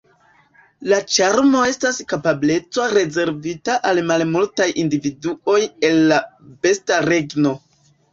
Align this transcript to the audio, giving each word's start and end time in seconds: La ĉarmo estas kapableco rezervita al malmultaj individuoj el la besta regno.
La 0.91 0.97
ĉarmo 1.15 1.59
estas 1.71 1.99
kapableco 2.13 2.85
rezervita 2.93 3.75
al 3.89 4.01
malmultaj 4.13 4.67
individuoj 4.85 5.59
el 5.91 6.01
la 6.13 6.19
besta 6.65 6.99
regno. 7.07 7.53